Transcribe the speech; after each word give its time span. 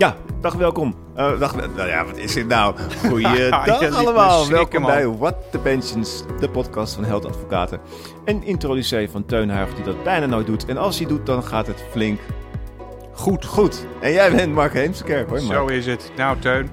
Ja, 0.00 0.16
dag 0.40 0.54
welkom. 0.54 0.94
Uh, 1.16 1.40
dag, 1.40 1.56
nou 1.56 1.88
ja, 1.88 2.04
wat 2.04 2.16
is 2.16 2.34
dit 2.34 2.46
nou? 2.46 2.74
Goeiedag 3.06 3.94
allemaal. 3.98 4.48
Welkom 4.48 4.80
man. 4.80 4.90
bij 4.90 5.06
What 5.08 5.34
the 5.50 5.58
Pensions, 5.58 6.24
de 6.38 6.50
podcast 6.50 6.94
van 6.94 7.04
Held 7.04 7.26
Advocaten. 7.26 7.80
Een 8.24 8.42
introducee 8.42 9.10
van 9.10 9.26
Teun 9.26 9.50
Huig 9.50 9.74
die 9.74 9.84
dat 9.84 10.02
bijna 10.02 10.26
nooit 10.26 10.46
doet. 10.46 10.66
En 10.66 10.76
als 10.76 10.98
hij 10.98 11.06
doet, 11.06 11.26
dan 11.26 11.42
gaat 11.42 11.66
het 11.66 11.84
flink 11.90 12.20
Goed. 13.12 13.44
goed. 13.44 13.86
En 14.00 14.12
jij 14.12 14.30
bent 14.32 14.54
Mark 14.54 14.72
Heemskerk. 14.72 15.28
Hoi 15.28 15.40
Zo 15.40 15.66
is 15.66 15.86
het. 15.86 16.12
Nou, 16.16 16.38
Teun. 16.38 16.70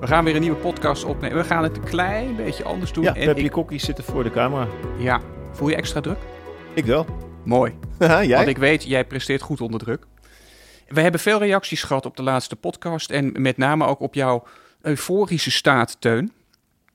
We 0.00 0.06
gaan 0.06 0.24
weer 0.24 0.34
een 0.34 0.40
nieuwe 0.40 0.56
podcast 0.56 1.04
opnemen. 1.04 1.36
We 1.36 1.44
gaan 1.44 1.62
het 1.62 1.76
een 1.76 1.84
klein 1.84 2.36
beetje 2.36 2.64
anders 2.64 2.92
doen. 2.92 3.04
Ja, 3.04 3.14
en 3.14 3.26
Pepje 3.26 3.44
ik, 3.44 3.50
Kokkies 3.50 3.84
zitten 3.84 4.04
voor 4.04 4.22
de 4.22 4.30
camera. 4.30 4.66
ja, 4.98 5.20
voel 5.52 5.68
je 5.68 5.76
extra 5.76 6.00
druk? 6.00 6.18
Ik 6.74 6.84
wel. 6.84 7.06
Mooi. 7.44 7.74
Jij? 7.98 8.36
Want 8.36 8.48
ik 8.48 8.58
weet, 8.58 8.84
jij 8.84 9.04
presteert 9.04 9.42
goed 9.42 9.60
onder 9.60 9.80
druk. 9.80 10.06
We 10.94 11.00
hebben 11.00 11.20
veel 11.20 11.38
reacties 11.38 11.82
gehad 11.82 12.06
op 12.06 12.16
de 12.16 12.22
laatste 12.22 12.56
podcast. 12.56 13.10
En 13.10 13.32
met 13.42 13.56
name 13.56 13.86
ook 13.86 14.00
op 14.00 14.14
jouw 14.14 14.44
euforische 14.82 15.50
staat, 15.50 15.96
Teun. 15.98 16.32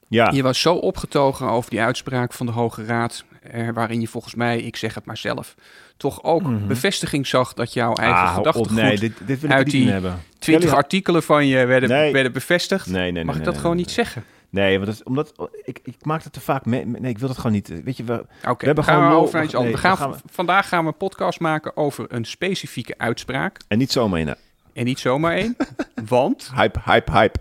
Ja, 0.07 0.31
Je 0.31 0.43
was 0.43 0.61
zo 0.61 0.75
opgetogen 0.75 1.49
over 1.49 1.69
die 1.69 1.81
uitspraak 1.81 2.33
van 2.33 2.45
de 2.45 2.51
Hoge 2.51 2.85
Raad. 2.85 3.23
eh, 3.51 3.69
waarin 3.73 4.01
je 4.01 4.07
volgens 4.07 4.35
mij, 4.35 4.59
ik 4.61 4.75
zeg 4.75 4.93
het 4.95 5.05
maar 5.05 5.17
zelf, 5.17 5.55
toch 5.97 6.23
ook 6.23 6.41
Mhm. 6.41 6.67
bevestiging 6.67 7.27
zag 7.27 7.53
dat 7.53 7.73
jouw 7.73 7.93
eigen 7.93 8.17
ah, 8.23 8.35
gedachtegoed... 8.35 8.71
Nee, 8.71 8.97
dit, 8.99 9.13
dit 9.25 9.39
wil 9.39 9.49
ik 9.49 9.55
uit 9.55 9.65
niet 9.65 9.73
die 9.75 9.85
in 9.85 9.91
hebben. 9.91 10.21
20 10.39 10.63
Jullie- 10.69 10.83
artikelen 10.83 11.23
van 11.23 11.47
je 11.47 11.65
werden, 11.65 11.89
Nee. 11.89 12.11
werden 12.13 12.31
bevestigd. 12.31 12.85
Nee, 12.87 13.01
nee, 13.01 13.11
nee. 13.11 13.23
Mag 13.23 13.35
ik 13.37 13.43
dat 13.43 13.57
gewoon 13.57 13.75
niet 13.75 13.91
zeggen? 13.91 14.23
Nee, 14.49 14.79
want 14.79 14.91
dat, 14.97 15.03
omdat 15.03 15.49
ik, 15.63 15.79
ik 15.83 16.05
maak 16.05 16.23
het 16.23 16.33
te 16.33 16.41
vaak 16.41 16.65
mee. 16.65 16.85
Nee, 16.85 17.11
ik 17.11 17.17
wil 17.17 17.27
dat 17.27 17.37
gewoon 17.37 17.51
niet. 17.51 17.83
Weet 17.83 17.97
je, 17.97 18.03
we, 18.03 18.13
Oké, 18.47 18.57
We 18.59 18.65
hebben 18.65 18.83
gaan 18.83 18.95
gewoon 18.95 19.09
we 19.09 19.15
over 19.27 19.43
iets 19.43 19.53
Nee, 19.53 19.61
anders. 19.61 19.81
We 19.81 19.87
gaan, 19.87 19.97
dan 19.97 20.07
gaan 20.13 20.21
we- 20.25 20.33
Vandaag 20.33 20.67
gaan 20.67 20.81
we 20.83 20.87
een 20.91 20.97
podcast 20.97 21.39
maken 21.39 21.77
over 21.77 22.05
een 22.13 22.25
specifieke 22.25 22.97
uitspraak. 22.97 23.57
en 23.67 23.77
niet 23.77 23.91
zomaar 23.91 24.19
een 24.19 24.35
En 24.73 24.85
niet 24.85 24.99
zomaar 24.99 25.33
één. 25.33 25.55
want 26.07 26.51
Hype, 26.55 26.79
hype, 26.85 27.11
hype. 27.11 27.39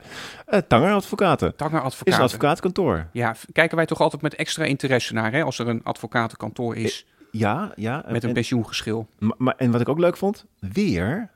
Uh, 0.48 0.58
Tanger 0.68 0.92
Advocaten. 0.92 1.56
Tanger 1.56 1.74
Is 1.74 1.80
een 1.80 1.86
Advocaten. 1.86 2.22
advocaatkantoor. 2.24 3.06
Ja, 3.12 3.34
kijken 3.52 3.76
wij 3.76 3.86
toch 3.86 4.00
altijd 4.00 4.22
met 4.22 4.34
extra 4.34 4.64
interesse 4.64 5.14
naar, 5.14 5.32
hè, 5.32 5.42
als 5.42 5.58
er 5.58 5.68
een 5.68 5.84
advocatenkantoor 5.84 6.76
is 6.76 7.06
Ja, 7.30 7.72
ja. 7.74 7.96
met 7.96 8.06
een 8.06 8.14
Eh, 8.16 8.22
en, 8.28 8.32
pensioengeschil. 8.32 9.08
maar, 9.18 9.34
maar- 9.38 9.54
en 9.56 9.70
wat 9.70 9.80
ik 9.80 9.88
ook 9.88 9.98
leuk 9.98 10.16
vond, 10.16 10.44
weer, 10.58 11.30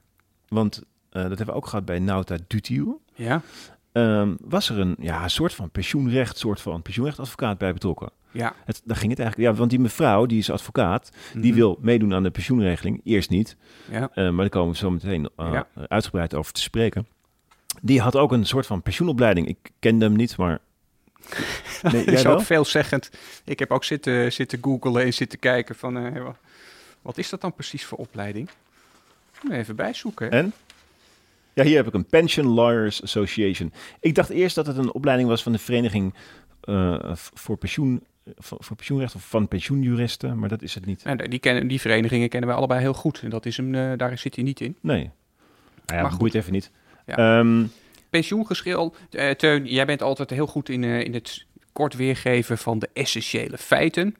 want 0.48 0.76
eh, 1.10 1.22
dat 1.22 1.28
hebben 1.36 1.46
we 1.46 1.52
ook 1.60 1.66
gehad 1.66 1.84
bij 1.84 1.98
Nauta 1.98 2.36
Dutiel, 2.46 3.00
Ja, 3.14 3.40
ehm, 3.92 4.34
was 4.40 4.68
er 4.68 4.78
een 4.78 4.96
ja, 4.98 5.28
soort 5.28 5.54
van 5.54 5.70
pensioenrecht, 5.70 6.38
soort 6.38 6.60
van 6.60 6.82
pensioenrechtadvocaat 6.82 7.58
bij 7.58 7.72
betrokken. 7.72 8.10
ja. 8.30 8.54
Het, 8.64 8.80
daar 8.84 8.96
ging 8.96 9.10
het 9.10 9.20
eigenlijk, 9.20 9.50
ja, 9.50 9.56
want 9.58 9.70
die 9.70 9.78
mevrouw, 9.80 10.26
die 10.26 10.38
is 10.38 10.50
advocaat, 10.50 11.10
die 11.34 11.50
Mhm. 11.50 11.54
wil 11.60 11.78
meedoen 11.80 12.14
aan 12.14 12.22
de 12.22 12.30
pensioenregeling. 12.30 13.00
Eerst 13.04 13.30
niet, 13.30 13.56
Ja, 13.90 14.10
eh, 14.14 14.24
maar 14.24 14.36
daar 14.36 14.48
komen 14.48 14.72
we 14.72 14.76
zo 14.78 14.90
meteen 14.90 15.28
eh, 15.36 15.48
Ja. 15.52 15.66
uitgebreid 15.88 16.34
over 16.34 16.52
te 16.52 16.60
spreken. 16.60 17.06
Die 17.82 18.00
had 18.00 18.16
ook 18.16 18.32
een 18.32 18.46
soort 18.46 18.66
van 18.66 18.82
pensioenopleiding. 18.82 19.46
Ik 19.48 19.58
kende 19.78 20.04
hem 20.04 20.16
niet, 20.16 20.36
maar... 20.36 20.58
Nee, 21.92 22.04
dat 22.04 22.14
is 22.14 22.26
ook 22.26 22.40
veelzeggend. 22.42 23.10
Ik 23.44 23.58
heb 23.58 23.70
ook 23.70 23.84
zitten, 23.84 24.32
zitten 24.32 24.58
googlen 24.62 25.02
en 25.04 25.14
zitten 25.14 25.38
kijken 25.38 25.74
van, 25.74 25.96
eh, 25.98 26.22
wa- 26.22 26.36
wat 27.02 27.18
is 27.18 27.28
dat 27.30 27.40
dan 27.40 27.54
precies 27.54 27.84
voor 27.84 27.98
opleiding? 27.98 28.48
Even 29.50 29.76
bijzoeken. 29.76 30.26
hè. 30.30 30.36
En? 30.38 30.52
Ja, 31.54 31.64
hier 31.64 31.76
heb 31.76 31.86
ik 31.86 31.94
een 31.94 32.06
Pension 32.06 32.46
Lawyers 32.54 33.02
Association. 33.02 33.72
Ik 34.00 34.14
dacht 34.14 34.30
eerst 34.30 34.54
dat 34.54 34.66
het 34.66 34.76
een 34.76 34.92
opleiding 34.92 35.28
was 35.28 35.42
van 35.42 35.52
de 35.52 35.58
Vereniging 35.58 36.14
eh, 36.60 37.12
voor, 37.14 37.56
pensioen, 37.56 38.02
voor, 38.36 38.76
pensioenrecht 38.76 39.14
of 39.14 39.28
van 39.28 39.48
pensioenjuristen, 39.48 40.38
maar 40.38 40.48
dat 40.48 40.62
is 40.62 40.74
het 40.74 40.86
niet. 40.86 41.02
En 41.02 41.16
die, 41.30 41.38
kennen, 41.38 41.66
die 41.68 41.80
verenigingen 41.80 42.28
kennen 42.28 42.48
wij 42.48 42.58
allebei 42.58 42.80
heel 42.80 42.94
goed. 42.94 43.20
En 43.22 43.30
dat 43.30 43.46
is 43.46 43.56
hem, 43.56 43.74
eh, 43.74 43.92
daar 43.96 44.18
zit 44.18 44.34
hij 44.34 44.44
niet 44.44 44.60
in. 44.60 44.76
Nee. 44.80 45.10
Nou 45.86 45.98
ja, 45.98 46.02
Maar 46.02 46.10
goed. 46.10 46.34
even 46.34 46.52
niet. 46.52 46.70
Ja. 47.06 47.38
Ehm, 47.38 47.64
pensioengeschil. 48.10 48.94
Eh, 49.10 49.30
Teun, 49.30 49.66
jij 49.66 49.86
bent 49.86 50.02
altijd 50.02 50.30
heel 50.30 50.46
goed 50.46 50.68
in, 50.68 50.84
in 50.84 51.14
het 51.14 51.46
kort 51.72 51.94
weergeven 51.94 52.58
van 52.58 52.78
de 52.78 52.88
essentiële 52.92 53.58
feiten. 53.58 54.16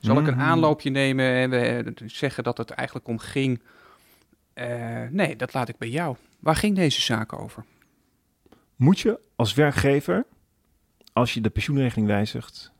Zal 0.00 0.18
ik 0.18 0.26
een 0.26 0.32
Mhm. 0.34 0.42
aanloopje 0.42 0.90
nemen 0.90 1.54
en 1.54 1.94
zeggen 2.06 2.44
dat 2.44 2.58
het 2.58 2.70
eigenlijk 2.70 3.08
om 3.08 3.18
ging? 3.18 3.60
Nee, 5.10 5.36
dat 5.36 5.54
laat 5.54 5.68
ik 5.68 5.78
bij 5.78 5.88
jou. 5.88 6.16
Waar 6.42 6.56
ging 6.56 6.76
deze 6.76 7.00
zaak 7.00 7.32
over? 7.40 7.64
moet 8.76 9.00
je 9.00 9.20
als 9.36 9.54
werkgever, 9.54 10.24
als 11.12 11.34
je 11.34 11.40
de 11.40 11.50
pensioenregeling 11.50 12.06
wijzigt, 12.06 12.72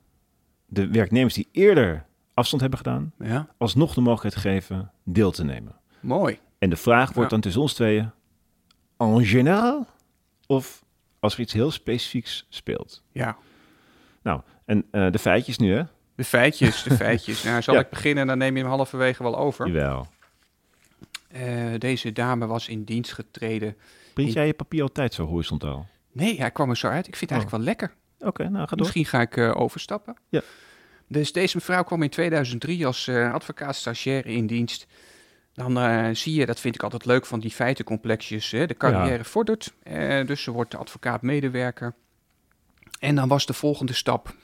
de 0.66 0.88
werknemers 0.88 1.34
die 1.34 1.48
eerder 1.52 2.06
afstand 2.34 2.60
hebben 2.62 2.78
gedaan, 2.80 3.12
Ja, 3.18 3.48
alsnog 3.58 3.94
de 3.94 4.00
mogelijkheid 4.00 4.44
geven 4.46 4.90
deel 5.04 5.30
te 5.30 5.44
nemen? 5.44 5.76
mooi. 6.00 6.38
En 6.58 6.70
de 6.70 6.76
vraag 6.76 7.06
wordt 7.06 7.20
Ja. 7.22 7.28
dan 7.28 7.40
tussen 7.40 7.60
ons 7.62 7.74
tweeën, 7.74 8.10
en 8.96 9.24
général, 9.24 9.86
of 10.46 10.84
als 11.20 11.34
er 11.34 11.40
iets 11.40 11.52
heel 11.52 11.70
specifieks 11.70 12.46
speelt? 12.48 13.02
Ja, 13.12 13.36
Nou, 14.22 14.40
en 14.64 14.84
eh, 14.90 15.10
de 15.10 15.18
feitjes 15.18 15.58
nu, 15.58 15.74
hè? 15.74 15.82
de 16.14 16.24
feitjes, 16.24 16.82
de 16.82 16.96
feitjes. 17.04 17.42
Nou, 17.42 17.62
zal 17.62 17.74
Ja. 17.74 17.80
ik 17.80 17.88
beginnen, 17.90 18.26
dan 18.26 18.38
neem 18.38 18.56
je 18.56 18.62
hem 18.62 18.70
halverwege 18.70 19.22
wel 19.22 19.36
over. 19.38 19.66
Jawel. 19.66 20.06
Eh, 21.32 21.78
deze 21.78 22.12
dame 22.12 22.46
was 22.46 22.68
in 22.68 22.84
dienst 22.84 23.12
getreden. 23.12 23.76
Print 24.14 24.28
In- 24.28 24.34
jij 24.34 24.46
je 24.46 24.54
papier 24.54 24.82
altijd 24.82 25.14
zo 25.14 25.26
horizontaal? 25.26 25.86
Nee, 26.12 26.38
hij 26.38 26.50
kwam 26.50 26.70
er 26.70 26.76
zo 26.76 26.86
uit. 26.86 27.06
Ik 27.06 27.16
vind 27.16 27.30
het 27.30 27.38
eigenlijk 27.40 27.64
wel 27.64 27.74
lekker. 27.74 27.96
Oké, 28.28 28.42
nou 28.48 28.56
ga 28.62 28.66
door. 28.66 28.78
Misschien 28.78 29.04
ga 29.04 29.20
ik 29.20 29.36
eh, 29.36 29.56
overstappen. 29.60 30.16
Ja. 30.28 30.40
Dus 31.08 31.32
deze 31.32 31.56
mevrouw 31.56 31.82
kwam 31.82 32.02
in 32.02 32.08
2003 32.10 32.86
als 32.86 33.06
eh 33.08 33.32
advocaat 33.32 33.76
stagiaire 33.76 34.28
in 34.32 34.46
dienst. 34.46 34.86
Dan 35.54 36.16
zie 36.16 36.34
je, 36.34 36.46
dat 36.46 36.60
vind 36.60 36.74
ik 36.74 36.82
altijd 36.82 37.04
leuk 37.04 37.26
van 37.26 37.40
die 37.40 37.50
feitencomplexjes, 37.50 38.50
hè, 38.50 38.66
de 38.66 38.76
carrière 38.76 39.24
vordert. 39.24 39.72
eh, 39.82 40.26
dus 40.26 40.42
ze 40.42 40.50
wordt 40.50 40.74
advocaat-medewerker. 40.74 41.94
En 43.00 43.14
dan 43.14 43.28
was 43.28 43.46
de 43.46 43.52
volgende 43.52 43.92
stap 43.92 44.34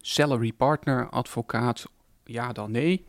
salary 0.00 0.52
partner, 0.52 1.08
advocaat, 1.08 1.84
ja 2.24 2.52
dan 2.52 2.70
nee. 2.70 3.04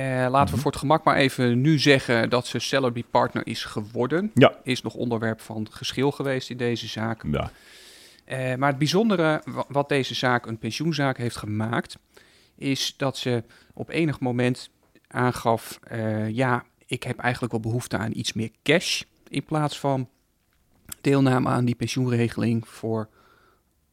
Eh, 0.00 0.06
laten 0.30 0.40
Mhm. 0.44 0.54
we 0.54 0.60
voor 0.60 0.70
het 0.70 0.80
gemak 0.80 1.04
maar 1.04 1.16
even 1.16 1.60
nu 1.60 1.78
zeggen 1.78 2.30
dat 2.30 2.46
ze 2.46 2.58
salary 2.58 3.04
partner 3.10 3.46
is 3.46 3.64
geworden. 3.64 4.30
Ja. 4.34 4.54
Is 4.62 4.82
nog 4.82 4.94
onderwerp 4.94 5.40
van 5.40 5.66
geschil 5.70 6.10
geweest 6.10 6.50
in 6.50 6.56
deze 6.56 6.86
zaak. 6.86 7.24
Ja. 7.30 7.50
Eh, 8.24 8.54
maar 8.54 8.68
het 8.68 8.78
bijzondere 8.78 9.42
wa- 9.44 9.64
wat 9.68 9.88
deze 9.88 10.14
zaak 10.14 10.46
een 10.46 10.58
pensioenzaak 10.58 11.16
heeft 11.16 11.36
gemaakt, 11.36 11.98
is 12.56 12.94
dat 12.96 13.16
ze 13.16 13.44
op 13.74 13.88
enig 13.88 14.20
moment 14.20 14.70
aangaf: 15.08 15.78
eh, 15.82 16.28
ja, 16.28 16.64
ik 16.86 17.02
heb 17.02 17.18
eigenlijk 17.18 17.52
wel 17.52 17.62
behoefte 17.62 17.96
aan 17.96 18.10
iets 18.14 18.32
meer 18.32 18.50
cash 18.62 19.02
in 19.28 19.44
plaats 19.44 19.78
van 19.78 20.08
deelname 21.00 21.48
aan 21.48 21.64
die 21.64 21.74
pensioenregeling 21.74 22.68
voor, 22.68 23.08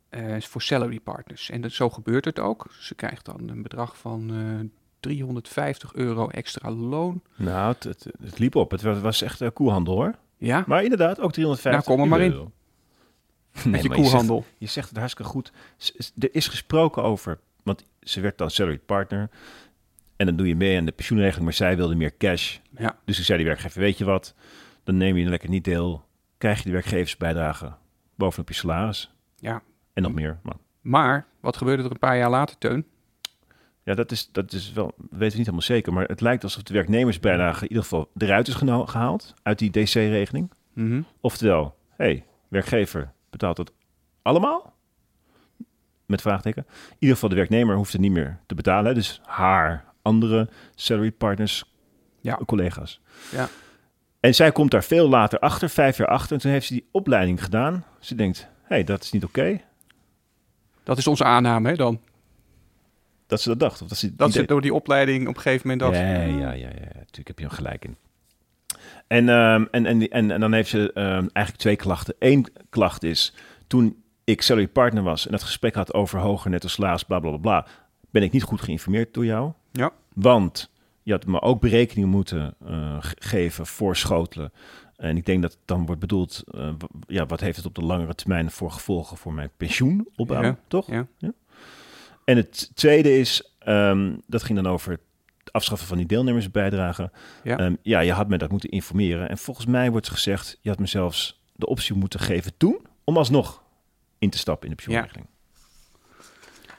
eh, 0.09 0.41
voor 0.41 0.62
salary 0.62 1.00
partners. 1.00 1.50
En 1.50 1.62
dat, 1.62 1.72
zo 1.72 1.89
gebeurt 1.89 2.25
het 2.25 2.39
ook. 2.39 2.66
Ze 2.79 2.95
krijgt 2.95 3.25
dan 3.25 3.50
een 3.50 3.62
bedrag 3.62 3.97
van 3.97 4.31
350 5.00 5.94
euro 5.94 6.28
extra 6.30 6.72
loon. 6.72 7.22
Nou, 7.35 7.74
het, 7.74 7.84
het, 7.84 8.08
het 8.22 8.40
liep 8.40 8.56
op. 8.56 8.72
Het 8.72 8.81
was, 8.81 9.00
was 9.00 9.22
echt 9.22 9.41
uh, 9.41 9.50
koehandel, 9.53 9.94
hoor. 9.96 10.13
Ja, 10.38 10.63
Maar 10.68 10.84
inderdaad, 10.84 11.19
ook 11.19 11.31
350 11.34 11.85
Nou, 11.88 11.97
kom 12.00 12.06
er 12.12 12.18
maar 12.18 12.25
in. 12.25 12.31
euro. 12.38 12.52
met 13.52 13.63
je 13.63 13.69
maar 13.69 13.80
je 13.81 13.81
zegt- 13.88 13.96
koehandel. 13.96 14.46
Je 14.57 14.68
zegt 14.68 14.90
het 14.90 14.97
hartstikke 14.97 15.31
goed. 15.31 15.52
Er 16.19 16.30
is 16.36 16.47
gesproken 16.47 17.03
over, 17.03 17.40
want 17.63 17.84
ze 18.02 18.22
werd 18.22 18.38
dan 18.38 18.50
salaried 18.52 18.86
partner. 18.86 19.30
En 20.16 20.25
dan 20.25 20.36
doe 20.36 20.47
je 20.47 20.56
mee 20.56 20.78
aan 20.78 20.86
de 20.86 20.91
pensioenregeling, 20.91 21.44
maar 21.46 21.53
zij 21.53 21.75
wilde 21.78 21.96
meer 21.96 22.18
cash. 22.18 22.57
Ja. 22.78 22.97
Dus 23.06 23.19
ik 23.19 23.25
zei 23.25 23.38
die 23.38 23.47
werkgever, 23.47 23.80
weet 23.81 23.97
je 23.97 24.06
wat, 24.06 24.34
dan 24.84 24.97
neem 24.97 25.18
je 25.18 25.30
lekker 25.30 25.50
niet 25.50 25.63
deel. 25.63 26.06
Krijg 26.38 26.57
je 26.57 26.63
de 26.63 26.72
werkgeversbijdrage 26.72 27.74
bovenop 28.16 28.47
je 28.47 28.53
salaris. 28.56 29.12
Ja. 29.36 29.62
En 29.94 30.03
nog 30.03 30.13
meer. 30.13 30.40
Maar 30.44 30.56
Maar 30.81 31.25
wat 31.40 31.57
gebeurde 31.57 31.84
er 31.84 31.91
een 31.91 32.00
paar 32.00 32.18
jaar 32.18 32.30
later, 32.30 32.57
Teun? 32.57 32.86
Ja, 33.88 33.94
dat 33.94 34.12
is, 34.12 34.30
dat 34.31 34.53
is 34.53 34.74
wel, 34.74 34.94
weten 34.98 35.18
we 35.18 35.24
niet 35.25 35.36
helemaal 35.36 35.62
zeker. 35.62 35.94
Maar 35.94 36.06
het 36.06 36.22
lijkt 36.22 36.44
alsof 36.44 36.63
de 36.63 36.74
werknemersbijdrage 36.74 37.62
in 37.63 37.68
ieder 37.68 37.84
geval 37.84 38.10
eruit 38.18 38.48
is 38.48 38.56
gehaald. 38.56 39.34
Uit 39.44 39.60
die 39.60 39.69
DC-regeling. 39.72 40.51
Mhm. 40.74 41.01
Oftewel, 41.22 41.75
hey, 41.95 42.25
werkgever 42.48 43.12
betaalt 43.30 43.57
het 43.57 43.72
allemaal? 44.22 44.74
Met 46.06 46.22
vraagteken. 46.22 46.66
In 46.89 46.95
ieder 47.00 47.16
geval, 47.16 47.30
de 47.30 47.36
werknemer 47.36 47.75
hoeft 47.75 47.92
het 47.92 48.01
niet 48.01 48.12
meer 48.12 48.39
te 48.45 48.56
betalen. 48.56 48.94
Dus 48.95 49.22
haar 49.25 49.86
andere 50.01 50.50
salary 50.75 51.12
partners, 51.12 51.63
Ja. 52.22 52.39
collega's. 52.45 53.01
Ja. 53.31 53.50
En 54.19 54.36
zij 54.36 54.51
komt 54.51 54.72
daar 54.72 54.84
veel 54.84 55.10
later 55.10 55.39
achter, 55.39 55.69
vijf 55.69 55.98
jaar 55.98 56.07
achter. 56.07 56.36
En 56.36 56.42
toen 56.42 56.51
heeft 56.51 56.68
ze 56.68 56.74
die 56.74 56.88
opleiding 56.92 57.44
gedaan. 57.44 57.86
Ze 58.00 58.16
denkt, 58.16 58.48
hey, 58.63 58.84
dat 58.84 59.04
is 59.04 59.12
niet 59.12 59.24
oké. 59.24 59.62
Dat 60.84 60.98
is 60.98 61.07
onze 61.07 61.24
aanname, 61.24 61.69
hè, 61.69 61.75
dan. 61.75 62.00
Dat 63.27 63.41
ze 63.41 63.50
dat 63.50 63.59
dacht. 63.59 63.81
Of 63.81 63.88
dat 63.88 63.97
ze 63.97 64.15
Dat 64.15 64.31
ze 64.31 64.45
door 64.45 64.62
die 64.62 64.74
opleiding 64.74 65.27
op 65.27 65.35
een 65.35 65.41
gegeven 65.41 65.68
moment 65.68 65.91
dacht... 65.91 66.03
Ja, 66.06 66.12
ja, 66.13 66.24
ja, 66.24 66.51
ja, 66.51 66.68
ja. 66.69 66.85
Natuurlijk 66.95 67.27
heb 67.27 67.39
je 67.39 67.45
er 67.45 67.51
gelijk 67.51 67.85
in. 67.85 67.95
En, 69.07 69.29
ehm, 69.29 69.65
en, 69.71 69.85
en, 69.85 70.09
en, 70.09 70.31
en 70.31 70.39
dan 70.39 70.53
heeft 70.53 70.69
ze 70.69 70.94
ehm, 70.94 71.07
eigenlijk 71.09 71.56
twee 71.57 71.75
klachten. 71.75 72.15
Eén 72.19 72.45
klacht 72.69 73.03
is, 73.03 73.33
toen 73.68 74.01
ik 74.24 74.41
salary 74.41 74.68
partner 74.68 75.03
was 75.03 75.27
en 75.27 75.33
het 75.33 75.44
gesprek 75.44 75.75
had 75.75 75.94
over 75.94 76.19
hoger 76.19 76.50
netto 76.50 76.68
salaris, 76.68 77.03
bla 77.03 77.19
bla 77.19 77.29
bla, 77.29 77.39
bla, 77.39 77.68
ben 78.09 78.24
ik 78.24 78.31
niet 78.31 78.44
goed 78.44 78.62
geïnformeerd 78.62 79.13
door 79.13 79.25
jou. 79.25 79.51
Ja. 79.71 79.91
Want 80.13 80.71
je 81.03 81.12
had 81.12 81.25
me 81.25 81.41
ook 81.41 81.62
berekeningen 81.62 82.09
moeten 82.09 82.56
eh, 82.65 82.97
ge- 83.00 83.15
geven 83.19 83.65
voor 83.65 83.95
schotelen 83.95 84.51
En 84.95 85.18
ik 85.18 85.25
denk 85.25 85.41
dat 85.41 85.57
dan 85.65 85.85
wordt 85.85 86.01
bedoeld, 86.01 86.44
uh, 86.51 86.69
ja, 87.07 87.25
wat 87.25 87.39
heeft 87.39 87.57
het 87.57 87.65
op 87.65 87.75
de 87.75 87.81
langere 87.81 88.15
termijn 88.15 88.51
voor 88.51 88.71
gevolgen 88.71 89.18
voor 89.18 89.33
mijn 89.33 89.50
pensioenopbouw, 89.57 90.41
Ja, 90.41 90.57
toch? 90.68 90.88
ja. 90.88 91.07
En 92.27 92.38
het 92.38 92.71
tweede 92.74 93.19
is, 93.19 93.51
ehm, 93.59 94.15
dat 94.25 94.44
ging 94.44 94.62
dan 94.62 94.71
over 94.74 94.91
het 94.91 95.51
afschaffen 95.51 95.88
van 95.88 95.97
die 95.97 96.06
deelnemersbijdragen. 96.06 97.12
Ja. 97.44 97.57
Ehm, 97.57 97.75
ja, 97.81 98.00
je 98.00 98.12
had 98.12 98.27
me 98.27 98.38
dat 98.38 98.51
moeten 98.51 98.69
informeren. 98.69 99.29
En 99.29 99.38
volgens 99.38 99.65
mij 99.65 99.91
wordt 99.91 100.09
gezegd, 100.09 100.57
je 100.62 100.69
had 100.69 100.79
me 100.79 100.85
zelfs 100.85 101.41
de 101.56 101.65
optie 101.65 101.95
moeten 101.95 102.19
geven 102.19 102.57
toen, 102.57 102.88
om 103.03 103.18
alsnog 103.18 103.63
in 104.19 104.29
te 104.29 104.38
stappen 104.38 104.69
in 104.69 104.75
de 104.75 104.83
pensioenregeling. 104.83 105.27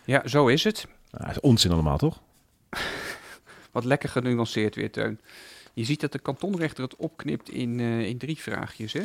Ja, 0.04 0.28
zo 0.28 0.46
is 0.46 0.64
het. 0.64 0.86
Nou, 1.10 1.24
dat 1.24 1.34
is 1.34 1.40
onzin 1.40 1.72
allemaal, 1.72 1.98
toch? 1.98 2.22
Wat 3.72 3.84
lekker 3.84 4.08
genuanceerd 4.08 4.74
weer, 4.74 4.90
Teun. 4.90 5.20
Je 5.74 5.84
ziet 5.84 6.00
dat 6.00 6.12
de 6.12 6.18
kantonrechter 6.18 6.84
het 6.84 6.96
opknipt 6.96 7.50
in, 7.50 7.80
eh, 7.80 8.00
in 8.00 8.18
drie 8.18 8.38
vraagjes, 8.38 8.92
hè? 8.92 9.02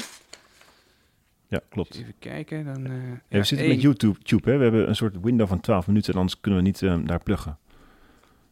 Ja, 1.54 1.62
klopt. 1.70 1.96
Even 1.96 2.14
kijken, 2.20 2.66
dan... 2.66 2.86
eh, 2.86 2.92
Ja, 3.30 3.38
we 3.40 3.44
zitten 3.44 3.58
één. 3.68 3.76
met 3.76 3.82
YouTube, 3.82 4.20
Tube, 4.24 4.50
hè? 4.52 4.58
We 4.58 4.64
hebben 4.64 4.88
een 4.90 4.96
soort 4.96 5.16
window 5.22 5.48
van 5.48 5.60
12 5.60 5.88
minuten, 5.88 6.14
en 6.14 6.20
anders 6.20 6.40
kunnen 6.40 6.60
we 6.60 6.66
niet 6.66 6.82
ehm, 6.82 7.06
daar 7.06 7.24
pluggen. 7.24 7.58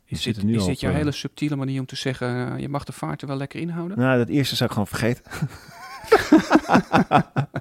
We 0.05 0.15
Is 0.15 0.21
dit, 0.21 0.43
nu 0.43 0.55
is 0.55 0.65
dit 0.65 0.79
jouw 0.79 0.91
eh, 0.91 0.97
hele 0.97 1.11
subtiele 1.11 1.55
manier 1.55 1.79
om 1.79 1.85
te 1.85 1.95
zeggen... 1.95 2.53
eh, 2.53 2.59
je 2.59 2.69
mag 2.69 2.83
de 2.83 2.91
vaart 2.91 3.21
er 3.21 3.27
wel 3.27 3.37
lekker 3.37 3.59
inhouden? 3.59 3.97
Nou, 3.99 4.17
dat 4.17 4.29
eerste 4.29 4.55
zou 4.55 4.69
ik 4.69 4.75
gewoon 4.75 4.87
vergeten. 4.87 5.23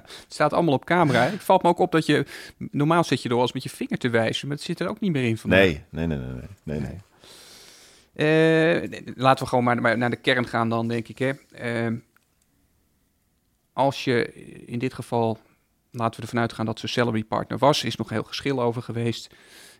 Het 0.01 0.25
staat 0.27 0.53
allemaal 0.53 0.73
op 0.73 0.85
camera. 0.85 1.23
Het 1.23 1.43
valt 1.43 1.63
me 1.63 1.69
ook 1.69 1.79
op 1.79 1.91
dat 1.91 2.05
je... 2.05 2.25
Normaal 2.57 3.03
zit 3.03 3.21
je 3.21 3.29
door 3.29 3.41
als 3.41 3.53
met 3.53 3.63
je 3.63 3.69
vinger 3.69 3.97
te 3.97 4.09
wijzen, 4.09 4.47
maar 4.47 4.55
het 4.57 4.65
zit 4.65 4.79
er 4.79 4.87
ook 4.89 4.99
niet 4.99 5.11
meer 5.11 5.23
in 5.23 5.37
vandaag. 5.37 5.59
Nee, 5.59 5.83
nee, 5.89 6.07
nee, 6.07 6.17
nee, 6.17 6.27
nee. 6.63 6.79
nee, 6.79 6.79
nee. 6.79 6.97
Nee, 8.13 9.03
laten 9.15 9.43
we 9.43 9.49
gewoon 9.49 9.63
maar, 9.63 9.81
maar 9.81 9.97
naar 9.97 10.09
de 10.09 10.15
kern 10.15 10.47
gaan 10.47 10.69
dan, 10.69 10.87
denk 10.87 11.07
ik. 11.07 11.17
Hè. 11.19 11.31
Ehm, 11.51 11.95
als 13.81 14.03
je 14.03 14.33
in 14.65 14.79
dit 14.79 14.93
geval, 14.93 15.37
laten 15.91 16.15
we 16.19 16.25
ervan 16.25 16.39
uitgaan 16.41 16.65
dat 16.65 16.79
ze 16.79 16.87
salary 16.87 17.23
partner 17.23 17.57
was, 17.57 17.83
is 17.83 17.95
nog 17.95 18.09
heel 18.09 18.23
geschil 18.23 18.61
over 18.61 18.81
geweest. 18.81 19.35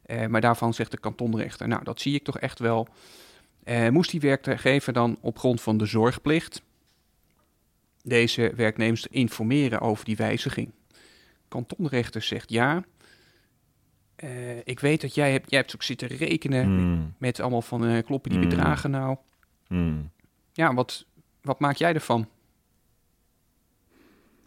Eh, 0.06 0.26
maar 0.28 0.42
daarvan 0.42 0.74
zegt 0.74 0.92
de 0.92 1.00
kantonrechter, 1.00 1.68
nou 1.68 1.84
dat 1.84 2.02
zie 2.02 2.16
ik 2.16 2.24
toch 2.24 2.40
echt 2.40 2.60
wel. 2.60 2.88
Eh, 3.64 3.90
moest 3.90 4.12
die 4.12 4.20
werkgever 4.20 4.94
dan 4.94 5.18
op 5.22 5.40
grond 5.40 5.62
van 5.62 5.78
de 5.78 5.86
zorgplicht 5.86 6.62
deze 8.04 8.54
werknemers 8.56 9.08
informeren 9.08 9.80
over 9.80 10.06
die 10.06 10.16
wijziging? 10.16 10.72
Kantonrechter 11.48 12.22
zegt 12.22 12.50
ja. 12.50 12.84
Eh, 14.16 14.58
ik 14.64 14.80
weet 14.80 15.02
dat 15.02 15.16
jij 15.16 15.32
hebt, 15.32 15.50
jij 15.50 15.60
hebt 15.60 15.76
ook 15.76 15.84
zitten 15.84 16.08
rekenen 16.08 16.64
Hmm, 16.64 17.14
met 17.18 17.40
allemaal 17.40 17.62
van 17.62 18.04
kloppen 18.04 18.32
die 18.32 18.40
Mm. 18.40 18.50
bedragen 18.50 18.92
nou. 18.92 19.18
hmm. 19.68 20.12
Ja, 20.54 20.74
wat, 20.74 21.06
wat 21.42 21.60
maak 21.60 21.76
jij 21.76 21.94
ervan? 21.94 22.28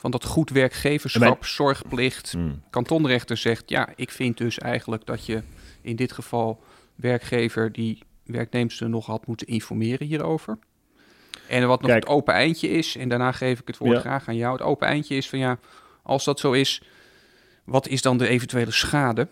Van 0.04 0.12
dat 0.12 0.24
goed 0.24 0.50
werkgeverschap, 0.50 1.44
zorgplicht. 1.44 2.32
Hmm. 2.32 2.62
Kantonrechter 2.70 3.36
zegt, 3.36 3.70
ja, 3.70 3.88
ik 3.96 4.10
vind 4.10 4.36
dus 4.36 4.58
eigenlijk 4.58 5.06
dat 5.06 5.26
je 5.26 5.42
in 5.82 5.96
dit 5.96 6.12
geval 6.12 6.62
werkgever 6.94 7.72
die 7.72 8.02
werknemers 8.24 8.80
er 8.80 8.88
nog 8.88 9.06
had 9.06 9.26
moeten 9.26 9.46
informeren 9.46 10.06
hierover. 10.06 10.58
En 11.48 11.66
wat 11.66 11.80
nog 11.80 11.90
Kijk. 11.90 12.02
het 12.02 12.12
open 12.12 12.34
eindje 12.34 12.68
is, 12.68 12.96
en 12.96 13.08
daarna 13.08 13.32
geef 13.32 13.60
ik 13.60 13.66
het 13.66 13.78
woord 13.78 13.92
Ja. 13.92 14.00
graag 14.00 14.28
aan 14.28 14.36
jou. 14.36 14.52
Het 14.52 14.62
open 14.62 14.88
eindje 14.88 15.16
is 15.16 15.28
van 15.28 15.38
ja, 15.38 15.58
als 16.02 16.24
dat 16.24 16.40
zo 16.40 16.52
is, 16.52 16.82
wat 17.64 17.88
is 17.88 18.02
dan 18.02 18.18
de 18.18 18.28
eventuele 18.28 18.70
schade? 18.70 19.28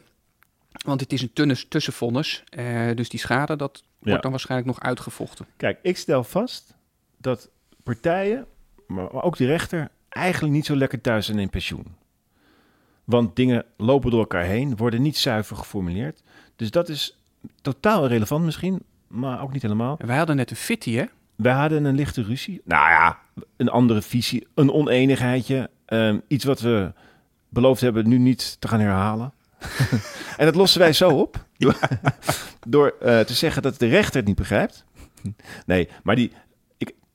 Want 0.84 1.00
het 1.00 1.12
is 1.12 1.22
een 1.22 1.32
tunnes, 1.32 1.66
tussenvonnis, 1.69 2.44
eh, 2.48 2.90
dus 2.94 3.08
die 3.08 3.20
schade, 3.20 3.56
dat 3.56 3.82
Ja. 3.82 3.90
wordt 3.98 4.22
dan 4.22 4.30
waarschijnlijk 4.30 4.69
nog 4.70 4.80
uitgevochten. 4.80 5.46
Kijk, 5.56 5.78
ik 5.82 5.96
stel 5.96 6.24
vast 6.24 6.74
dat 7.16 7.50
partijen, 7.82 8.46
maar 8.86 9.08
maar 9.12 9.22
ook 9.22 9.36
de 9.36 9.46
rechter, 9.46 9.90
eigenlijk 10.12 10.55
niet 10.55 10.67
zo 10.67 10.76
lekker 10.76 11.00
thuis 11.00 11.26
zijn 11.26 11.38
in 11.38 11.50
pensioen. 11.50 11.87
Want 13.05 13.37
dingen 13.37 13.64
lopen 13.76 14.11
door 14.11 14.20
elkaar 14.20 14.44
heen, 14.44 14.76
worden 14.76 15.03
niet 15.03 15.17
zuiver 15.17 15.56
geformuleerd. 15.56 16.23
Dus 16.56 16.70
dat 16.70 16.88
is 16.88 17.19
totaal 17.62 18.05
irrelevant 18.05 18.44
misschien, 18.44 18.82
maar 19.06 19.43
ook 19.43 19.53
niet 19.53 19.62
helemaal. 19.62 19.97
En 19.99 20.06
wij 20.06 20.17
hadden 20.17 20.37
net 20.37 20.50
een 20.50 20.56
fitty, 20.56 20.93
hè? 20.94 21.05
Wij 21.37 21.53
hadden 21.53 21.85
een 21.85 21.94
lichte 21.94 22.23
ruzie. 22.23 22.61
Nou 22.64 22.91
ja, 22.91 23.19
een 23.56 23.69
andere 23.69 24.03
visie, 24.03 24.47
een 24.55 24.73
oneenigheidje. 24.73 25.70
ehm, 25.85 26.19
iets 26.29 26.44
wat 26.44 26.61
we 26.61 26.93
beloofd 27.49 27.81
hebben 27.81 28.08
nu 28.08 28.19
niet 28.19 28.56
te 28.61 28.69
gaan 28.69 28.81
herhalen. 28.81 29.32
en 30.38 30.44
dat 30.44 30.55
lossen 30.55 30.81
wij 30.81 30.93
zo 30.93 31.11
op. 31.11 31.47
Door, 31.56 31.79
door 32.69 32.94
eh, 33.00 33.20
te 33.20 33.35
zeggen 33.35 33.62
dat 33.62 33.79
de 33.79 33.87
rechter 33.87 34.17
het 34.17 34.26
niet 34.26 34.37
begrijpt. 34.37 34.85
nee, 35.67 35.88
maar 36.03 36.17
die... 36.17 36.32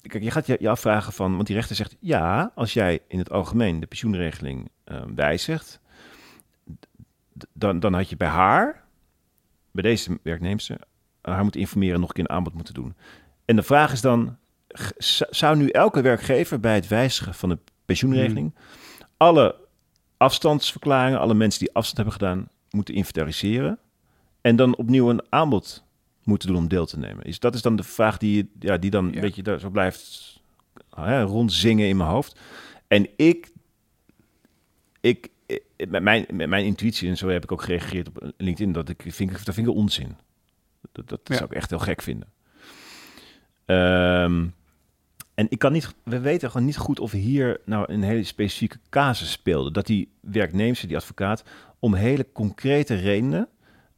Kijk, 0.08 0.24
je 0.24 0.32
gaat 0.32 0.46
je, 0.46 0.58
je 0.60 0.70
afvragen 0.70 1.14
van... 1.14 1.36
Want 1.36 1.48
die 1.48 1.56
rechter 1.56 1.76
zegt... 1.76 1.96
Ja, 2.00 2.52
als 2.56 2.74
jij 2.74 3.00
in 3.08 3.20
het 3.20 3.32
algemeen 3.32 3.80
de 3.80 3.88
pensioenregeling 3.88 4.70
ehm, 4.84 5.14
wijzigt... 5.16 5.80
Dan, 7.54 7.80
dan 7.80 7.94
had 7.94 8.10
je 8.10 8.18
bij 8.18 8.28
haar... 8.28 8.84
Bij 9.72 9.84
deze 9.84 10.20
werknemster... 10.24 10.80
haar 11.22 11.44
moeten 11.44 11.62
informeren 11.62 11.94
en 11.94 12.00
nog 12.00 12.10
een 12.10 12.16
keer 12.16 12.24
een 12.24 12.36
aanbod 12.36 12.54
moeten 12.54 12.74
doen. 12.74 12.96
En 13.46 13.56
de 13.56 13.64
vraag 13.64 13.92
is 13.92 14.02
dan, 14.02 14.38
zou 15.30 15.58
nu 15.58 15.70
elke 15.70 16.02
werkgever 16.02 16.60
bij 16.60 16.76
het 16.76 16.88
wijzigen 16.88 17.34
van 17.34 17.50
de 17.50 17.58
pensioenregeling 17.86 18.54
alle 19.18 19.56
afstandsverklaringen, 20.18 21.20
alle 21.20 21.34
mensen 21.34 21.60
die 21.60 21.74
afstand 21.74 21.98
hebben 21.98 22.14
gedaan, 22.14 22.50
moeten 22.70 22.94
inventariseren 22.94 23.80
en 24.42 24.56
dan 24.56 24.76
opnieuw 24.76 25.10
een 25.10 25.26
aanbod 25.30 25.84
moeten 26.28 26.48
doen 26.48 26.58
om 26.58 26.68
deel 26.68 26.86
te 26.86 27.00
nemen? 27.00 27.24
Is, 27.24 27.40
dat 27.40 27.56
is 27.56 27.62
dan 27.62 27.76
de 27.76 27.84
vraag 27.84 28.18
die, 28.18 28.50
ja, 28.60 28.78
die 28.78 28.90
dan 28.90 29.08
Ja. 29.10 29.14
een 29.16 29.22
beetje 29.22 29.44
daar 29.44 29.60
zo 29.60 29.70
blijft 29.70 30.36
hè, 30.96 31.22
rondzingen 31.22 31.88
in 31.88 31.98
mijn 31.98 32.10
hoofd. 32.10 32.40
En 32.88 33.08
ik, 33.16 33.52
ik, 35.02 35.30
met, 35.90 36.02
mijn, 36.04 36.26
met 36.32 36.50
mijn 36.50 36.66
intuïtie, 36.66 37.10
en 37.10 37.18
zo 37.18 37.28
heb 37.28 37.44
ik 37.44 37.52
ook 37.52 37.62
gereageerd 37.62 38.08
op 38.08 38.32
LinkedIn, 38.38 38.72
dat 38.74 38.90
ik 38.90 39.04
vind, 39.08 39.46
dat 39.46 39.56
vind 39.56 39.68
ik 39.68 39.74
onzin. 39.74 40.16
Dat, 40.92 41.10
dat 41.10 41.20
Ja. 41.24 41.36
zou 41.36 41.46
ik 41.50 41.56
echt 41.56 41.70
heel 41.70 41.80
gek 41.80 42.02
vinden. 42.02 42.28
Ehm, 43.66 44.46
en 45.34 45.46
ik 45.50 45.60
kan 45.60 45.72
niet, 45.72 45.94
we 46.04 46.20
weten 46.20 46.52
gewoon 46.52 46.66
niet 46.66 46.78
goed 46.78 47.00
of 47.00 47.12
hier 47.12 47.60
nou 47.66 47.92
een 47.94 48.04
hele 48.04 48.24
specifieke 48.24 48.80
casus 48.90 49.32
speelde. 49.32 49.72
Dat 49.72 49.86
die 49.86 50.12
werknemer, 50.20 50.88
die 50.88 50.96
advocaat, 50.96 51.44
om 51.80 51.94
hele 51.94 52.28
concrete 52.32 52.96
redenen, 52.96 53.48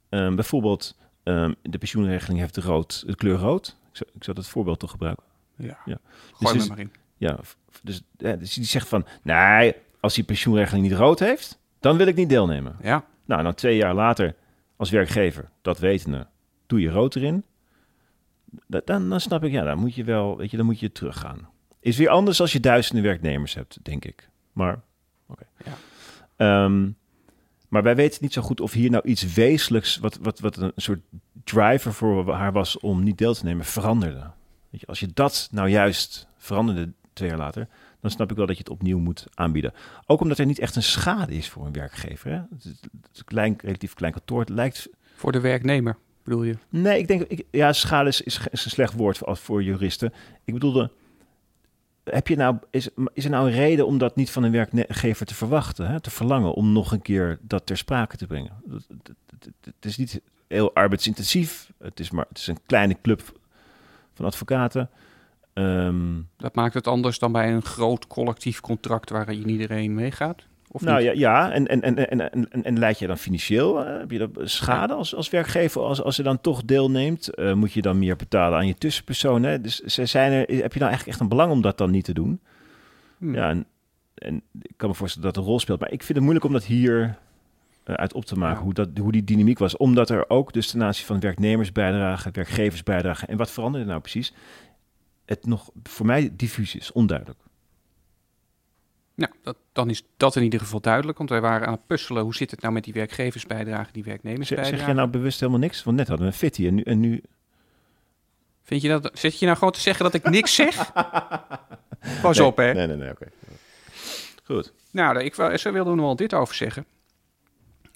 ehm, 0.10 0.36
bijvoorbeeld 0.36 0.98
ehm, 1.30 1.54
de 1.62 1.78
pensioenregeling 1.78 2.40
heeft 2.40 2.56
de, 2.56 2.62
rood, 2.62 3.04
de 3.08 3.16
kleur 3.16 3.38
rood. 3.38 3.68
Ik 3.92 3.96
zou, 3.98 4.10
ik 4.14 4.24
zou 4.24 4.36
dat 4.36 4.48
voorbeeld 4.48 4.80
toch 4.80 4.92
gebruiken. 4.92 5.24
Ja. 5.56 5.78
Ja. 5.86 5.98
Gooi 6.32 6.38
Dus 6.40 6.52
me 6.54 6.58
is- 6.58 6.68
maar 6.70 6.80
in. 6.80 6.92
Ja, 7.18 7.40
f- 7.44 7.58
dus, 7.84 8.02
ja, 8.18 8.36
dus 8.36 8.54
die 8.54 8.64
zegt 8.66 8.88
van, 8.88 9.06
nee, 9.24 9.74
als 10.00 10.14
die 10.16 10.24
pensioenregeling 10.24 10.88
niet 10.88 10.98
rood 10.98 11.20
heeft, 11.20 11.60
dan 11.80 11.98
wil 11.98 12.08
ik 12.08 12.16
niet 12.16 12.30
deelnemen. 12.30 12.76
Ja. 12.82 13.06
Nou, 13.26 13.44
dan 13.44 13.54
twee 13.54 13.76
jaar 13.78 13.94
later, 13.94 14.36
als 14.76 14.90
werkgever, 14.90 15.50
dat 15.62 15.80
wetende, 15.80 16.28
doe 16.68 16.80
je 16.82 16.90
rood 16.90 17.16
erin. 17.16 17.44
Da- 18.68 18.82
Dan, 18.86 19.10
dan 19.10 19.20
snap 19.20 19.44
ik, 19.44 19.52
ja, 19.52 19.64
dan 19.64 19.78
moet 19.78 19.96
je 19.96 20.04
wel, 20.04 20.38
weet 20.38 20.52
je, 20.52 20.58
dan 20.58 20.66
moet 20.66 20.80
je 20.80 20.92
teruggaan. 20.92 21.50
Is 21.80 21.98
weer 21.98 22.10
anders 22.10 22.42
als 22.42 22.52
je 22.52 22.60
duizenden 22.60 23.04
werknemers 23.04 23.54
hebt, 23.54 23.78
denk 23.86 24.06
ik. 24.06 24.30
Maar, 24.54 24.82
oké. 25.28 25.44
Ja. 25.66 25.74
Ehm, 26.36 26.90
maar 27.70 27.84
wij 27.84 27.96
weten 27.96 28.20
niet 28.22 28.34
zo 28.34 28.42
goed 28.42 28.62
of 28.62 28.72
hier 28.72 28.90
nou 28.90 29.04
iets 29.08 29.34
wezenlijks, 29.34 29.98
wat, 29.98 30.18
wat, 30.22 30.40
wat 30.40 30.58
een 30.58 30.72
soort 30.76 31.00
driver 31.44 31.94
voor 31.94 32.34
haar 32.34 32.52
was 32.52 32.80
om 32.80 33.04
niet 33.04 33.18
deel 33.18 33.34
te 33.34 33.46
nemen, 33.46 33.66
veranderde. 33.66 34.32
Weet 34.70 34.82
je, 34.82 34.88
als 34.88 35.00
je 35.00 35.08
dat 35.14 35.48
nou 35.52 35.70
juist 35.70 36.28
veranderde 36.38 36.92
twee 37.14 37.30
jaar 37.30 37.38
later, 37.38 37.68
dan 38.02 38.12
snap 38.12 38.32
ik 38.32 38.38
wel 38.38 38.46
dat 38.46 38.56
je 38.56 38.64
het 38.64 38.72
opnieuw 38.72 39.00
moet 39.00 39.26
aanbieden. 39.34 39.74
Ook 40.06 40.22
omdat 40.22 40.38
er 40.38 40.46
niet 40.46 40.60
echt 40.60 40.76
een 40.76 40.84
schade 40.84 41.34
is 41.34 41.50
voor 41.50 41.66
een 41.66 41.74
werkgever. 41.74 42.32
Hè? 42.32 42.38
Het, 42.38 42.66
is, 42.66 42.74
een 43.14 43.26
klein, 43.26 43.56
relatief 43.62 43.94
klein 43.94 44.14
kantoor. 44.14 44.40
Het 44.40 44.50
lijkt. 44.50 44.90
Voor 45.16 45.32
de 45.32 45.40
werknemer, 45.40 45.98
bedoel 46.24 46.44
je? 46.44 46.58
Nee, 46.70 47.00
ik 47.00 47.08
denk. 47.08 47.22
Ik, 47.22 47.46
ja, 47.52 47.74
schade 47.74 48.10
is, 48.10 48.22
is, 48.22 48.40
is 48.52 48.66
een 48.66 48.72
slecht 48.72 48.94
woord 48.94 49.18
voor, 49.18 49.38
voor 49.38 49.64
juristen. 49.64 50.14
Ik 50.44 50.54
bedoelde. 50.54 50.92
Heb 52.12 52.28
je 52.28 52.36
nou, 52.36 52.58
is, 52.70 52.90
is 53.14 53.24
er 53.24 53.30
nou 53.30 53.48
een 53.48 53.56
reden 53.56 53.86
om 53.86 53.98
dat 53.98 54.16
niet 54.16 54.32
van 54.32 54.44
een 54.44 54.52
werkgever 54.52 55.26
te 55.26 55.36
verwachten, 55.36 55.88
hè? 55.88 56.00
te 56.00 56.10
verlangen, 56.10 56.54
om 56.54 56.72
nog 56.72 56.92
een 56.92 57.02
keer 57.02 57.40
dat 57.42 57.66
ter 57.66 57.78
sprake 57.78 58.18
te 58.18 58.28
brengen? 58.28 58.52
Het, 59.62 59.86
is 59.86 59.98
niet 59.98 60.22
heel 60.48 60.76
arbeidsintensief. 60.76 61.72
Het 61.78 62.00
is 62.00 62.12
maar 62.12 62.26
het 62.30 62.38
is 62.38 62.48
een 62.48 62.60
kleine 62.66 62.98
club 63.02 63.40
van 64.14 64.26
advocaten. 64.26 64.90
Ehm, 65.54 66.22
Dat 66.38 66.56
maakt 66.56 66.74
het 66.74 66.88
anders 66.88 67.20
dan 67.20 67.32
bij 67.32 67.54
een 67.54 67.64
groot 67.64 68.08
collectief 68.08 68.62
contract 68.62 69.10
waarin 69.10 69.50
iedereen 69.50 69.94
meegaat? 69.94 70.48
Of 70.72 70.82
nou 70.82 70.98
niet? 70.98 71.06
ja, 71.06 71.14
ja. 71.14 71.52
En, 71.52 71.68
en, 71.68 71.82
en, 71.82 72.10
en, 72.10 72.32
en, 72.52 72.64
en, 72.64 72.80
leid 72.80 73.00
je 73.00 73.08
dan 73.08 73.18
financieel? 73.18 73.78
heb 73.86 74.12
je 74.12 74.18
dan 74.18 74.32
schade 74.48 74.94
als, 74.94 75.16
als 75.16 75.30
werkgever? 75.30 75.82
Als, 75.82 76.02
als 76.02 76.16
je 76.16 76.24
dan 76.24 76.42
toch 76.42 76.64
deelneemt, 76.64 77.30
eh, 77.30 77.54
moet 77.54 77.74
je 77.74 77.82
dan 77.82 78.00
meer 78.00 78.16
betalen 78.16 78.58
aan 78.58 78.68
je 78.68 78.78
tussenpersoon? 78.78 79.44
Hè? 79.44 79.62
Dus 79.62 79.80
ze 79.80 80.06
zijn 80.06 80.32
er, 80.32 80.40
heb 80.40 80.48
je 80.48 80.80
nou 80.80 80.92
eigenlijk 80.92 81.08
echt 81.08 81.20
een 81.20 81.28
belang 81.28 81.52
om 81.52 81.62
dat 81.62 81.78
dan 81.78 81.92
niet 81.92 82.04
te 82.04 82.14
doen? 82.14 82.40
Hm. 83.18 83.34
Ja, 83.34 83.50
en, 83.50 83.66
en 84.16 84.42
ik 84.62 84.74
kan 84.78 84.90
me 84.90 84.96
voorstellen 84.96 85.28
dat 85.28 85.36
het 85.36 85.46
een 85.46 85.52
rol 85.52 85.60
speelt. 85.60 85.80
Maar 85.80 85.92
ik 85.92 86.04
vind 86.04 86.14
het 86.14 86.22
moeilijk 86.22 86.46
om 86.46 86.54
dat 86.54 86.64
hier 86.64 87.18
eh, 87.84 87.96
uit 87.96 88.14
op 88.14 88.26
te 88.26 88.36
maken, 88.36 88.58
Ja. 88.58 88.64
hoe, 88.64 88.74
dat, 88.74 88.90
hoe 89.00 89.12
die 89.12 89.24
dynamiek 89.24 89.60
was. 89.60 89.78
Omdat 89.78 90.10
er 90.10 90.30
ook 90.30 90.54
dus 90.54 90.72
ten 90.72 90.84
aanzien 90.84 91.06
van 91.06 91.20
werknemersbijdragen, 91.20 92.34
werkgeversbijdragen... 92.34 93.28
en 93.28 93.38
wat 93.38 93.52
veranderde 93.52 93.88
nou 93.88 94.00
precies? 94.00 94.34
Het 95.26 95.46
nog 95.46 95.70
voor 95.84 96.06
mij 96.06 96.30
diffuus 96.36 96.76
is, 96.76 96.92
onduidelijk. 96.92 97.40
Nou, 99.20 99.32
dat, 99.44 99.58
dan 99.74 99.90
is 99.90 100.04
dat 100.18 100.36
in 100.36 100.44
ieder 100.44 100.60
geval 100.60 100.80
duidelijk, 100.82 101.18
want 101.18 101.30
wij 101.30 101.42
waren 101.42 101.68
aan 101.68 101.74
het 101.74 101.88
puzzelen. 101.88 102.24
Hoe 102.24 102.36
zit 102.36 102.52
het 102.52 102.62
nou 102.62 102.74
met 102.74 102.84
die 102.84 102.94
werkgeversbijdrage, 102.94 103.92
die 103.92 104.04
Zeg, 104.04 104.12
werknemersbijdrage? 104.12 104.78
zeg 104.78 104.88
je 104.88 104.94
nou 104.94 105.10
bewust 105.10 105.40
helemaal 105.40 105.60
niks? 105.62 105.84
Want 105.84 105.98
net 105.98 106.08
hadden 106.08 106.26
we 106.28 106.32
een 106.32 106.38
fitty 106.40 106.68
en 106.68 106.76
nu... 106.76 106.82
En 106.82 107.00
nu... 107.00 107.22
Vind 108.64 108.82
je 108.82 108.88
dat, 108.88 109.10
zit 109.14 109.40
je 109.40 109.46
nou 109.46 109.58
gewoon 109.58 109.74
te 109.74 109.80
zeggen 109.80 110.04
dat 110.04 110.14
ik 110.14 110.30
niks 110.30 110.56
zeg? 110.56 110.92
Pas 112.22 112.38
nee, 112.38 112.48
op, 112.48 112.58
hè. 112.58 112.74
Nee, 112.74 112.88
nee, 112.88 112.96
nee, 112.96 113.10
oké. 113.12 113.28
Goed. 114.44 114.74
Nou, 114.92 115.20
ik 115.20 115.36
wil- 115.36 115.58
zo 115.58 115.72
wilde 115.72 115.90
nog 115.96 116.06
wel 116.06 116.16
dit 116.16 116.34
over 116.34 116.56
zeggen. 116.56 116.86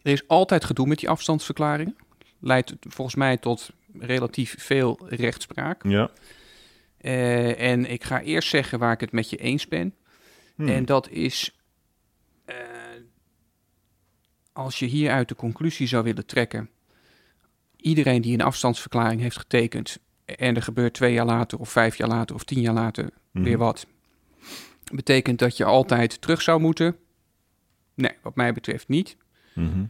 Er 0.02 0.12
is 0.12 0.28
altijd 0.28 0.64
gedoe 0.64 0.88
met 0.88 1.00
die 1.00 1.10
afstandsverklaringen. 1.10 1.96
Leidt 2.40 2.74
volgens 2.80 3.16
mij 3.16 3.38
tot 3.38 3.70
relatief 4.00 4.56
veel 4.58 5.00
rechtspraak. 5.10 5.84
Ja. 5.88 6.10
Eh, 6.98 7.72
en 7.72 7.92
ik 7.92 8.04
ga 8.04 8.22
eerst 8.22 8.50
zeggen 8.50 8.80
waar 8.80 8.92
ik 8.92 9.00
het 9.00 9.12
met 9.12 9.30
je 9.30 9.38
eens 9.38 9.68
ben. 9.68 9.96
Hmm. 10.66 10.76
En 10.76 10.86
dat 10.86 11.10
is, 11.10 11.56
eh, 12.46 12.56
als 14.54 14.80
je 14.80 14.86
hieruit 14.86 15.28
de 15.28 15.36
conclusie 15.36 15.88
zou 15.88 16.04
willen 16.04 16.26
trekken, 16.26 16.70
iedereen 17.78 18.22
die 18.22 18.34
een 18.34 18.42
afstandsverklaring 18.46 19.22
heeft 19.22 19.38
getekend 19.38 19.98
en 20.26 20.56
er 20.56 20.62
gebeurt 20.62 20.94
twee 20.94 21.14
jaar 21.14 21.26
later 21.26 21.60
of 21.60 21.70
vijf 21.70 21.96
jaar 21.96 22.08
later 22.08 22.36
of 22.36 22.44
tien 22.44 22.62
jaar 22.62 22.74
later 22.74 23.10
Mhm. 23.32 23.44
weer 23.44 23.58
wat, 23.58 23.88
betekent 24.94 25.40
dat 25.40 25.58
je 25.58 25.66
altijd 25.66 26.22
terug 26.22 26.42
zou 26.42 26.60
moeten? 26.60 26.96
Nee, 27.94 28.12
wat 28.22 28.36
mij 28.36 28.54
betreft 28.54 28.88
niet. 28.88 29.18
Mhm. 29.54 29.84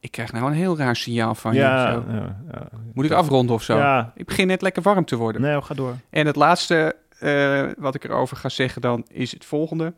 Ik 0.00 0.10
krijg 0.10 0.32
nou 0.32 0.46
een 0.46 0.52
heel 0.56 0.76
raar 0.78 0.96
signaal 0.96 1.34
van 1.34 1.54
Ja, 1.54 1.86
je. 1.90 1.92
Zo. 1.92 2.12
ja, 2.12 2.40
ja. 2.52 2.68
Moet 2.94 3.04
ik 3.04 3.10
afronden 3.10 3.54
of 3.54 3.62
zo? 3.62 4.04
Ik 4.14 4.26
begin 4.26 4.46
net 4.46 4.62
lekker 4.62 4.82
warm 4.82 5.04
te 5.04 5.16
worden. 5.16 5.40
Nee, 5.40 5.62
ga 5.62 5.74
door. 5.74 5.96
En 6.10 6.26
het 6.26 6.36
laatste 6.36 6.96
eh, 7.18 7.70
wat 7.78 7.94
ik 7.94 8.04
erover 8.04 8.36
ga 8.36 8.48
zeggen 8.48 8.80
dan 8.82 9.04
is 9.08 9.32
het 9.32 9.44
volgende. 9.44 9.94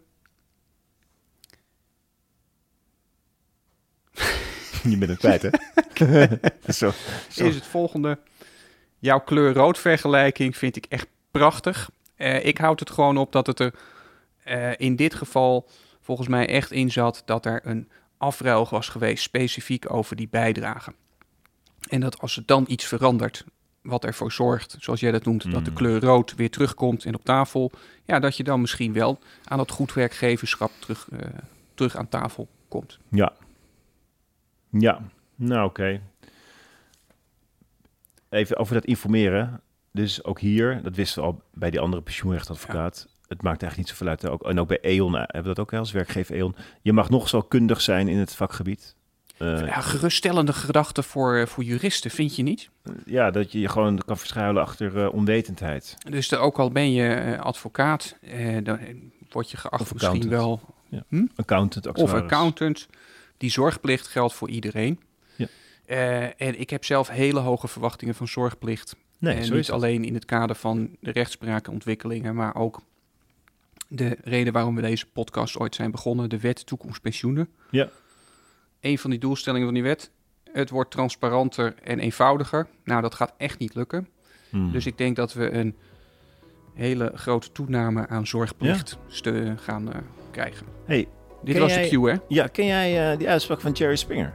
Je 4.90 4.97
bent 4.99 5.11
het 5.11 5.18
kwijt, 5.18 5.42
hè? 5.42 5.50
Zo. 6.73 6.92
Zo. 7.28 7.44
Is 7.44 7.54
het 7.54 7.66
volgende. 7.66 8.18
Jouw 8.99 9.20
kleur-rood 9.20 9.78
vergelijking 9.78 10.56
vind 10.56 10.76
ik 10.76 10.87
echt 10.88 11.06
prachtig. 11.30 11.90
Eh, 12.16 12.44
ik 12.44 12.58
houd 12.58 12.80
het 12.80 12.90
gewoon 12.90 13.16
op 13.16 13.32
dat 13.32 13.47
het 13.47 13.61
er 13.61 13.75
eh, 14.44 14.70
in 14.76 14.97
dit 14.97 15.14
geval 15.14 15.68
volgens 16.00 16.28
mij 16.28 16.49
echt 16.49 16.70
in 16.70 16.90
zat 16.90 17.23
dat 17.25 17.47
er 17.47 17.61
een 17.64 17.88
afruil 18.18 18.66
was 18.70 18.88
geweest 18.88 19.23
specifiek 19.23 19.92
over 19.92 20.16
die 20.16 20.28
bijdrage. 20.30 20.92
En 21.88 22.00
dat 22.00 22.18
als 22.20 22.37
er 22.37 22.42
dan 22.47 22.64
iets 22.68 22.85
verandert, 22.85 23.44
wat 23.82 24.04
ervoor 24.04 24.32
zorgt, 24.32 24.76
zoals 24.80 25.00
jij 25.00 25.11
dat 25.11 25.25
noemt, 25.25 25.50
dat 25.52 25.64
de 25.64 25.70
Mm. 25.70 25.76
kleur 25.76 26.00
rood 26.00 26.35
weer 26.35 26.50
terugkomt 26.50 27.04
en 27.04 27.14
op 27.14 27.25
tafel, 27.25 27.70
ja, 28.04 28.18
dat 28.18 28.37
je 28.37 28.42
dan 28.44 28.61
misschien 28.61 28.92
wel 28.92 29.18
aan 29.44 29.58
dat 29.58 29.70
goed 29.70 29.92
werkgeverschap 29.94 30.70
terug, 30.78 31.08
eh, 31.12 31.18
terug 31.75 31.97
aan 31.97 32.08
tafel 32.08 32.49
komt. 32.68 32.99
Ja. 33.11 33.32
Ja. 34.70 35.00
Nou, 35.34 35.68
oké. 35.68 36.00
Even 38.28 38.56
over 38.56 38.75
dat 38.75 38.84
informeren. 38.84 39.60
Dus 39.92 40.25
ook 40.25 40.40
hier, 40.40 40.82
dat 40.82 40.94
wisten 40.96 41.22
we 41.22 41.28
al 41.28 41.42
bij 41.54 41.70
die 41.70 41.80
andere 41.80 42.02
pensioenrechtadvocaat. 42.02 43.08
Het 43.28 43.42
maakt 43.42 43.62
eigenlijk 43.62 43.76
niet 43.76 43.88
zoveel 43.88 44.08
uit. 44.08 44.28
Ook, 44.28 44.48
en 44.48 44.60
ook 44.60 44.68
bij 44.68 44.78
E.ON 44.80 45.14
eh, 45.14 45.20
hebben 45.20 45.42
we 45.42 45.48
dat 45.48 45.58
ook 45.58 45.72
als 45.72 45.92
werkgever 45.92 46.37
E.ON. 46.37 46.56
Je 46.82 46.92
mag 46.92 47.10
nog 47.10 47.28
zo 47.28 47.40
kundig 47.40 47.80
zijn 47.80 48.08
in 48.08 48.18
het 48.18 48.34
vakgebied. 48.34 48.96
Eh, 49.38 49.66
Ja, 49.66 49.80
geruststellende 49.80 50.52
gedachten 50.52 51.04
voor, 51.04 51.37
eh, 51.37 51.46
voor 51.46 51.64
juristen, 51.64 52.10
vind 52.10 52.37
je 52.37 52.42
niet? 52.42 52.70
ja, 53.04 53.30
dat 53.30 53.52
je 53.52 53.60
je 53.60 53.68
gewoon 53.68 53.98
kan 54.06 54.18
verschuilen 54.18 54.62
achter 54.62 55.10
onwetendheid. 55.10 55.96
Dus 56.10 56.34
ook 56.34 56.58
al 56.58 56.70
ben 56.70 56.92
je 56.92 57.38
advocaat, 57.40 58.16
dan 58.62 58.78
word 59.30 59.50
je 59.50 59.56
geacht 59.56 59.92
misschien 59.92 60.28
wel... 60.28 60.60
Accountant, 61.37 61.87
Of 61.87 62.12
accountant. 62.12 62.88
Die 63.38 63.50
zorgplicht 63.50 64.07
geldt 64.07 64.35
voor 64.35 64.49
iedereen. 64.49 65.00
Ja. 65.37 65.47
Eh, 65.87 66.23
en 66.23 66.61
ik 66.61 66.71
heb 66.71 66.85
zelf 66.85 67.09
hele 67.09 67.40
hoge 67.40 67.68
verwachtingen 67.68 68.14
van 68.14 68.28
zorgplicht. 68.28 68.97
Nee, 69.18 69.35
en 69.35 69.45
zo 69.45 69.54
niet 69.54 69.71
alleen 69.71 70.04
in 70.04 70.14
het 70.14 70.25
kader 70.25 70.57
van 70.57 70.97
de 71.00 71.11
rechtsprakeontwikkelingen, 71.11 72.35
maar 72.35 72.54
ook 72.54 72.80
de 73.88 74.16
reden 74.23 74.52
waarom 74.52 74.75
we 74.75 74.83
deze 74.83 75.07
podcast 75.07 75.59
ooit 75.59 75.75
zijn 75.75 75.90
begonnen, 75.90 76.28
de 76.28 76.40
wet 76.40 76.66
toekomst 76.66 77.00
pensioenen. 77.00 77.49
Ja. 77.71 77.88
Een 78.80 78.99
van 78.99 79.11
die 79.11 79.18
doelstellingen 79.18 79.66
van 79.66 79.75
die 79.75 79.83
wet, 79.83 80.11
het 80.52 80.71
wordt 80.71 80.90
transparanter 80.90 81.75
en 81.83 81.99
eenvoudiger. 81.99 82.66
Nou, 82.85 83.02
dat 83.02 83.14
gaat 83.14 83.35
echt 83.37 83.59
niet 83.59 83.75
lukken. 83.75 84.09
Hmm. 84.50 84.73
Dus 84.73 84.87
ik 84.87 84.99
denk 84.99 85.16
dat 85.16 85.33
we 85.33 85.50
een 85.50 85.76
hele 86.75 87.12
grote 87.14 87.52
toename 87.52 88.07
aan 88.09 88.26
zorgplicht 88.26 88.99
steun 89.09 89.59
gaan 89.59 89.92
eh, 89.92 90.00
krijgen. 90.30 90.66
Hey, 90.85 91.09
Dit 91.42 91.52
Ken 91.54 91.62
was 91.62 91.75
jij- 91.75 91.83
de 91.83 91.88
cue, 91.88 92.11
hè? 92.11 92.16
ja, 92.28 92.47
ken 92.47 92.66
jij 92.66 93.11
eh, 93.12 93.18
die 93.18 93.28
uitspraak 93.28 93.61
van 93.61 93.73
Jerry 93.73 93.97
Springer? 93.97 94.33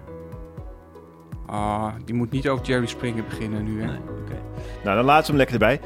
Ah, 1.45 1.93
die 2.05 2.15
moet 2.15 2.31
niet 2.31 2.47
over 2.49 2.65
Jerry 2.65 2.85
Springer 2.85 3.23
beginnen 3.23 3.63
nu, 3.63 3.79
hè? 3.81 3.85
Nee, 3.85 3.97
oké. 4.23 4.35
Nou, 4.83 4.95
dan 4.95 5.05
laten 5.05 5.23
we 5.23 5.27
hem 5.27 5.37
lekker 5.37 5.53
erbij. 5.53 5.79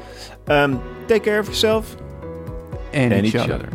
Ehm, 0.44 0.74
take 1.06 1.20
care 1.20 1.38
of 1.40 1.44
yourself. 1.44 1.94
And 2.94 3.12
each 3.12 3.34
each 3.34 3.42
other. 3.42 3.54
other. 3.54 3.68